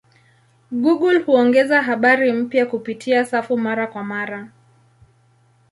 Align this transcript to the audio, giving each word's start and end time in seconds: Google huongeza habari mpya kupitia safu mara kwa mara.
Google 0.71 1.19
huongeza 1.19 1.81
habari 1.81 2.33
mpya 2.33 2.65
kupitia 2.65 3.25
safu 3.25 3.57
mara 3.57 3.87
kwa 3.87 4.03
mara. 4.03 4.47